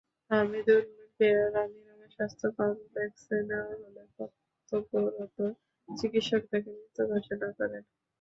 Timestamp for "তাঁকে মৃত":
6.49-6.97